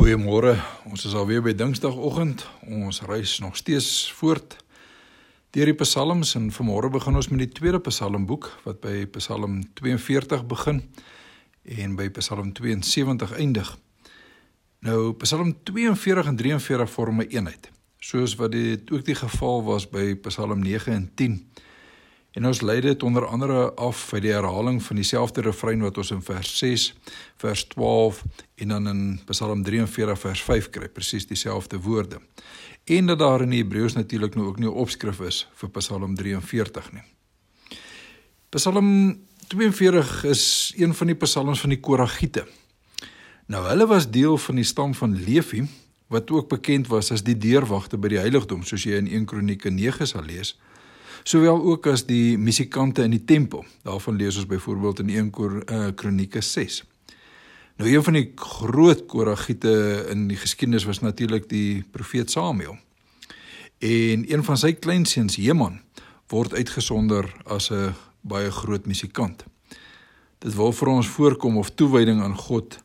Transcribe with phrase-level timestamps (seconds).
[0.00, 0.54] Goeiemôre.
[0.88, 2.46] Ons is alweer by Dinsdagoggend.
[2.64, 4.54] Ons reis nog steeds voort
[5.52, 10.46] deur die Psalms en vanmôre begin ons met die tweede Psalmboek wat by Psalm 42
[10.48, 10.80] begin
[11.84, 13.74] en by Psalm 72 eindig.
[14.88, 17.68] Nou Psalm 42 en 43 vorm 'n een eenheid,
[18.00, 21.44] soos wat dit ook die geval was by Psalm 9 en 10.
[22.32, 26.12] En ons lei dit onder andere af by die herhaling van dieselfde refrein wat ons
[26.14, 26.84] in vers 6,
[27.42, 28.22] vers 12
[28.62, 32.20] en dan in Psalm 43 vers 5 kry, presies dieselfde woorde.
[32.84, 36.14] En dat daar in die Hebreëus natuurlik nou ook nie 'n opskrif is vir Psalm
[36.14, 37.02] 43 nie.
[38.50, 42.46] Psalm 42 is een van die psalms van die Koragiete.
[43.46, 45.66] Nou hulle was deel van die stam van Levi
[46.06, 49.70] wat ook bekend was as die deurwagte by die heiligdom soos jy in 1 Kronieke
[49.70, 50.56] 9 sal lees
[51.22, 53.64] sowel ook as die musikante in die tempel.
[53.82, 55.32] Daarvan lees ons byvoorbeeld in 1
[55.66, 56.84] eh, Kronieke 6.
[57.76, 62.76] Nou een van die groot koragiete in die geskiedenis was natuurlik die profeet Samuel.
[63.78, 65.80] En een van sy kleinseuns, Heman,
[66.28, 69.44] word uitgesonder as 'n baie groot musikant.
[70.38, 72.78] Dit wil vir ons voorkom of toewyding aan God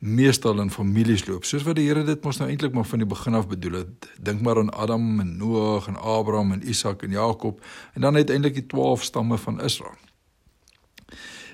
[0.00, 1.44] meestal in families loop.
[1.44, 4.08] Soos wat die Here dit mos nou eintlik maar van die begin af bedoel het.
[4.16, 7.60] Dink maar aan Adam en Noag en Abraham en Isak en Jakob
[7.94, 9.98] en dan uiteindelik die 12 stamme van Israel.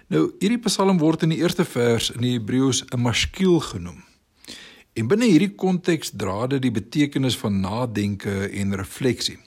[0.07, 4.05] Nou hierdie Psalm word in die eerste vers in die Hebreëus 'n maskiel genoem.
[4.95, 9.39] En binne hierdie konteks dra dit die betekenis van nadenke en refleksie.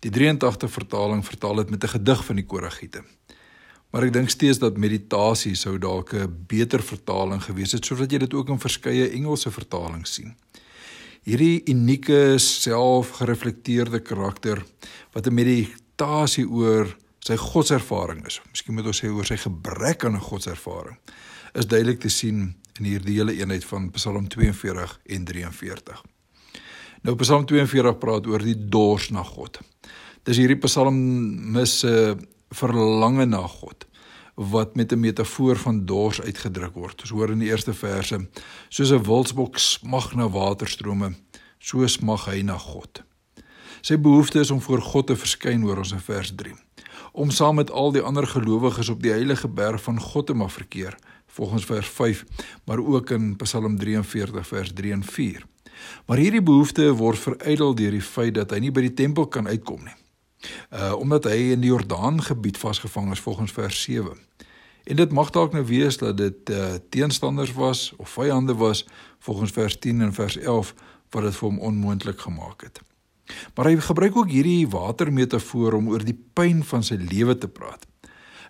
[0.00, 3.04] Die 83 vertaling vertaal dit met 'n gedig van die Koragiete.
[3.90, 8.18] Maar ek dink steeds dat meditasie sou dalk 'n beter vertaling gewees het sodat jy
[8.18, 10.34] dit ook in verskeie Engelse vertalings sien.
[11.22, 14.62] Hierdie unieke selfgereflekteerde karakter
[15.12, 18.40] wat 'n meditasie oor sy godservaring is.
[18.50, 20.98] Miskien moet ons sê oor sy gebrek aan 'n godservaring
[21.54, 26.02] is duidelik te sien in hierdie hele eenheid van Psalm 42 en 43.
[27.02, 29.60] Nou Psalm 42 praat oor die dors na God.
[30.28, 30.96] Dis hierdie Psalm
[31.52, 33.86] mis 'n verlange na God
[34.34, 37.00] wat met 'n metafoor van dors uitgedruk word.
[37.00, 38.28] Ons hoor in die eerste verse:
[38.68, 41.14] Soos 'n wildsbok smag na waterstrome,
[41.58, 43.02] so smag hy na God.
[43.80, 46.54] Sy behoefte is om voor God te verskyn, hoor ons in vers 3.
[47.12, 50.52] Om saam met al die ander gelowiges op die heilige berg van God te mag
[50.52, 50.96] verkeer,
[51.26, 52.24] volgens vers 5,
[52.64, 55.46] maar ook in Psalm 43 vers 3 en 4.
[56.06, 59.46] Maar hierdie behoefte word verydel deur die feit dat hy nie by die tempel kan
[59.46, 59.96] uitkom nie
[60.70, 64.18] uh omdat hy in die Jordaan gebied vasgevang is volgens vers 7.
[64.84, 68.86] En dit mag dalk nou wees dat dit uh teenstanders was of vyande was
[69.18, 70.74] volgens vers 10 en vers 11
[71.10, 72.80] wat dit vir hom onmoontlik gemaak het.
[73.54, 77.86] Maar hy gebruik ook hierdie watermetafoor om oor die pyn van sy lewe te praat.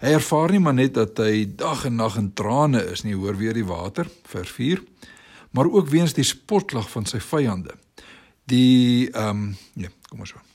[0.01, 3.37] Hy ervaar nie maar net dat hy dag en nag in trane is nie, hoor
[3.37, 4.81] weer die water, vers 4,
[5.53, 7.77] maar ook weens die spotlag van sy vyande.
[8.49, 10.50] Die ehm um, nee, kom ons so.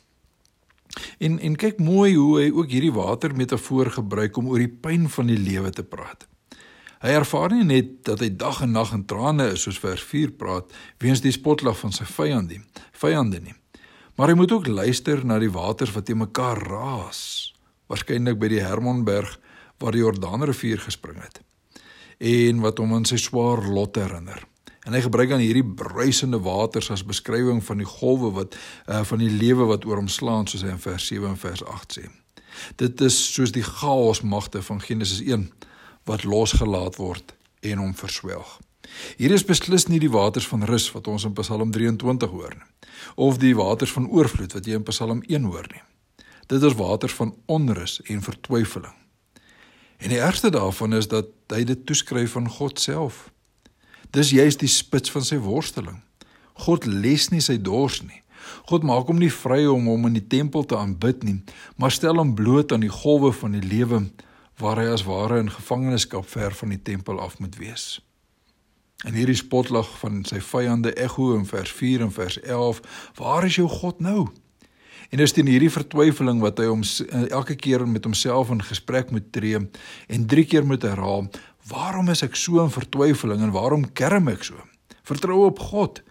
[1.19, 5.31] En en kyk mooi hoe hy ook hierdie watermetafoor gebruik om oor die pyn van
[5.31, 6.27] die lewe te praat.
[7.05, 10.35] Hy ervaar nie net dat hy dag en nag in trane is soos vers 4
[10.39, 10.71] praat
[11.03, 12.61] weens die spotlag van sy vyande,
[12.97, 13.55] vyande nie.
[14.15, 17.53] Maar hy moet ook luister na die waters wat te mekaar raas,
[17.91, 19.35] waarskynlik by die Hermonberg
[19.79, 21.41] waar die Jordaanrivier gespring het
[22.15, 24.45] en wat hom aan sy swaar lot herinner.
[24.85, 29.21] En hy gebruik dan hierdie bruisende waters as beskrywing van die golwe wat uh, van
[29.23, 32.05] die lewe wat oor hom slaan soos hy in vers 7 en vers 8 sê.
[32.79, 35.49] Dit is soos die chaos magte van Genesis 1
[36.05, 37.33] wat losgelaat word
[37.65, 38.59] en hom verswelg.
[39.17, 42.71] Hier is beslis nie die waters van rus wat ons in Psalm 23 hoor nie
[43.15, 45.81] of die waters van oorvloed wat jy in Psalm 1 hoor nie.
[46.47, 48.93] Dit is waters van onrus en vertwyfeling.
[49.97, 53.29] En die ergste daarvan is dat hy dit toeskryf aan God self.
[54.15, 55.97] Dis juist die spits van sy worsteling.
[56.63, 58.21] God les nie sy dors nie.
[58.69, 61.39] God maak hom nie vry om hom in die tempel te aanbid nie,
[61.75, 64.05] maar stel hom bloot aan die golwe van die lewe
[64.61, 67.97] waar hy as ware in gevangenskap ver van die tempel af moet wees.
[69.03, 72.79] En hierdie spotlag van sy vyande ekho in vers 4 en vers 11,
[73.19, 74.29] waar is jou God nou?
[75.11, 76.85] En dis teen hierdie vertwyfeling wat hy hom
[77.27, 81.27] elke keer met homself in gesprek moet tree en drie keer moet herhaal,
[81.67, 84.59] Waarom is ek so in vertwyfeling en waarom kerm ek so?
[85.05, 86.01] Vertrou op God.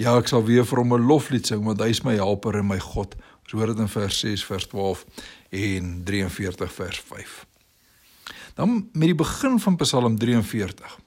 [0.00, 2.66] Ja, ek sal weer vir hom 'n loflied sing want hy is my helper en
[2.66, 3.14] my God.
[3.44, 5.04] Ons hoor dit in vers 6, vers 12
[5.50, 7.46] en 43 vers 5.
[8.54, 10.98] Dan met die begin van Psalm 43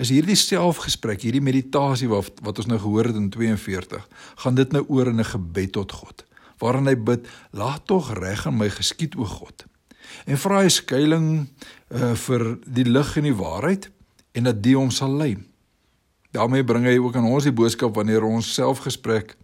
[0.00, 4.06] is hierdie selfgesprek, hierdie meditasie wat wat ons nou gehoor het in 42,
[4.42, 6.24] gaan dit nou oor in 'n gebed tot God,
[6.58, 9.66] waarin hy bid: "Laat tog reg aan my geskied o God."
[10.26, 11.48] En vra hy skuilings
[11.90, 13.90] uh, vir die lig en die waarheid
[14.32, 15.36] en dat die hom sal lei.
[16.30, 19.34] daarmee bring hy ook aan ons die boodskap wanneer ons selfgesprek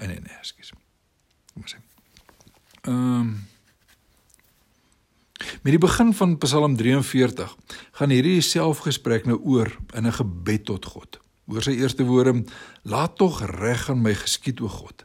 [0.00, 0.72] en nee, ekskuus.
[1.52, 1.80] Kom ons sê.
[2.88, 3.38] Ehm um,
[5.64, 7.56] Met die begin van Psalm 43
[7.96, 11.18] gaan hierdie selfgesprek nou oor in 'n gebed tot God.
[11.48, 12.44] Oor sy eerste woorde:
[12.82, 15.04] "Laat tog reg aan my geskied o God."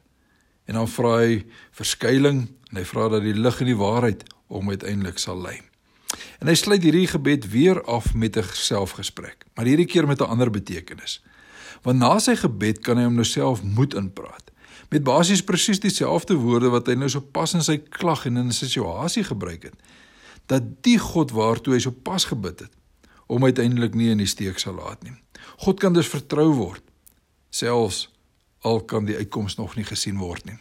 [0.65, 4.69] En dan vra hy verskuiling en hy vra dat die lig en die waarheid hom
[4.69, 5.61] uiteindelik sal lei.
[6.39, 10.29] En hy sluit hierdie gebed weer af met 'n selfgesprek, maar hierdie keer met 'n
[10.29, 11.23] ander betekenis.
[11.81, 14.45] Want na sy gebed kan hy hom nou self moed inpraat
[14.89, 18.47] met basies presies dieselfde woorde wat hy nou so pas in sy klag en in
[18.47, 19.77] 'n situasie gebruik het
[20.45, 22.73] dat die God waartoe hy so pas gebid het
[23.27, 25.13] hom uiteindelik nie in die steek sal laat nie.
[25.57, 26.83] God kan dus vertrou word
[27.49, 28.09] selfs
[28.61, 30.57] al kan die uitkoms nog nie gesien word nie.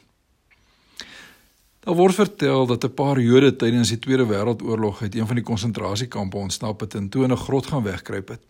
[1.84, 5.44] Daar word vertel dat 'n paar Jode tydens die Tweede Wêreldoorlog uit een van die
[5.44, 8.40] konsentrasiekampe ontsnap het en toe in 'n grot gaan wegkruip het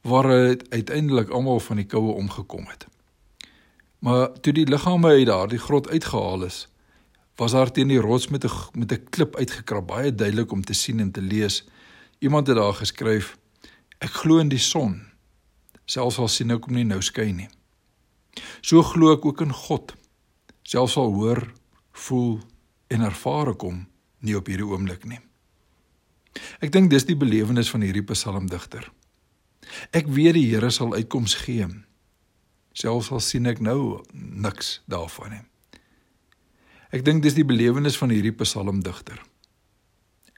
[0.00, 2.86] waar uiteindelik almal van die koue omgekom het.
[3.98, 6.68] Maar toe die liggame uit daardie grot uitgehaal is,
[7.36, 10.72] was daar teen die rots met 'n met 'n klip uitgekrap, baie duidelik om te
[10.72, 11.64] sien en te lees.
[12.18, 13.38] Iemand het daar geskryf:
[13.98, 15.02] Ek glo in die son,
[15.84, 17.48] selfs al sien ek hom nie nou skyn nie.
[18.60, 19.94] So glo ek ook in God,
[20.62, 21.52] selfs al hoor,
[21.92, 22.40] voel
[22.88, 23.84] en ervaar ek hom
[24.24, 25.20] nie op hierdie oomblik nie.
[26.64, 28.88] Ek dink dis die belewenis van hierdie psalmdigter.
[29.94, 31.68] Ek weet die Here sal uitkoms gee
[32.74, 35.44] selfs al sien ek nou niks daarvan nie.
[36.94, 39.20] Ek dink dis die belewenis van hierdie psalmdigter.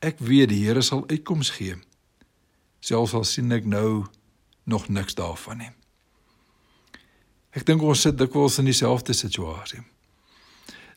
[0.05, 1.79] Ek weet die Here sal uitkoms gee
[2.87, 4.05] selfs al sien ek nou
[4.69, 5.73] nog niks daarvan nie.
[7.57, 9.81] Ek dink ons sit dikwels in dieselfde situasie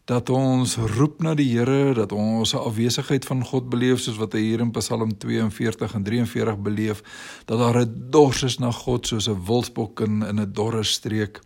[0.10, 4.34] dat ons roep na die Here, dat ons 'n afwesigheid van God beleef soos wat
[4.34, 7.04] hy hier in Psalm 42 en 43 beleef,
[7.46, 11.40] dat daar 'n dors is na God soos 'n wilsbok in 'n dorre streek.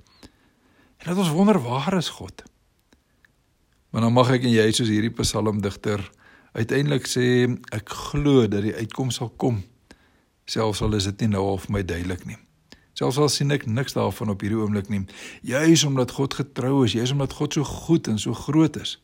[0.98, 2.44] En dat ons wonder waar is God?
[3.90, 6.12] Maar dan mag ek en jy soos hierdie psalmdigter
[6.54, 9.64] uiteindelik sê ek glo dat die uitkoms sal kom
[10.46, 12.38] selfs al is dit nie nou al vir my duidelik nie.
[12.94, 15.02] Selfs al sien ek niks daarvan op hierdie oomblik nie.
[15.42, 19.00] Juis omdat God getrou is, juis omdat God so goed en so groot is,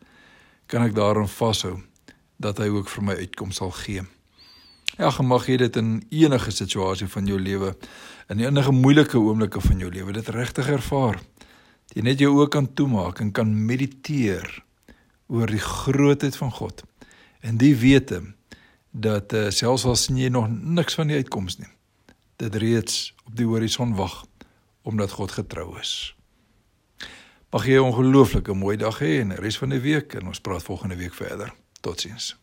[0.70, 1.80] kan ek daarin vashou
[2.38, 4.06] dat hy ook vir my uitkom sal gee.
[5.00, 7.74] Ja, mag jy dit in enige situasie van jou lewe,
[8.30, 11.18] in enige moeilike oomblikke van jou lewe, dit regtig ervaar.
[11.96, 14.46] Jy net jou oë kan toemaak en kan mediteer
[15.30, 16.86] oor die grootheid van God
[17.42, 18.22] en die wete
[18.92, 21.70] dat uh, selfs al sien jy nog niks van die uitkoms nie
[22.40, 24.26] dit reeds op die horison wag
[24.82, 26.16] omdat God getrou is.
[27.52, 30.64] Mag jy 'n ongelooflike mooi dag hê en res van die week en ons praat
[30.64, 31.54] volgende week verder.
[31.82, 32.38] Totsiens.